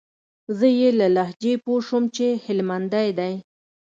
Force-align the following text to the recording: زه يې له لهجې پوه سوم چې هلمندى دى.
زه 0.57 0.67
يې 0.79 0.89
له 0.99 1.07
لهجې 1.15 1.53
پوه 1.63 1.79
سوم 1.87 2.03
چې 2.15 2.27
هلمندى 2.45 3.07
دى. 3.19 3.33